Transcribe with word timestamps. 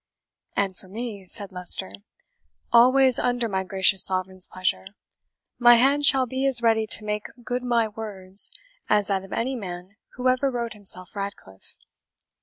"And 0.55 0.75
for 0.75 0.87
me," 0.87 1.27
said 1.27 1.51
Leicester, 1.51 1.93
"always 2.73 3.19
under 3.19 3.47
my 3.47 3.63
gracious 3.63 4.03
Sovereign's 4.03 4.47
pleasure, 4.51 4.87
my 5.59 5.75
hand 5.75 6.05
shall 6.07 6.25
be 6.25 6.47
as 6.47 6.63
ready 6.63 6.87
to 6.87 7.05
make 7.05 7.27
good 7.43 7.61
my 7.61 7.87
words 7.87 8.49
as 8.89 9.05
that 9.05 9.23
of 9.23 9.31
any 9.31 9.55
man 9.55 9.97
who 10.15 10.27
ever 10.27 10.49
wrote 10.49 10.73
himself 10.73 11.15
Ratcliffe." 11.15 11.77